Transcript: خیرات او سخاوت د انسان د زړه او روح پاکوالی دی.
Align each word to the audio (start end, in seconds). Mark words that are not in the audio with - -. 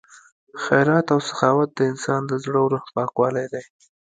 خیرات 0.63 1.07
او 1.13 1.19
سخاوت 1.29 1.69
د 1.75 1.79
انسان 1.91 2.21
د 2.27 2.31
زړه 2.43 2.57
او 2.61 2.67
روح 2.73 2.85
پاکوالی 2.95 3.45
دی. 3.53 3.63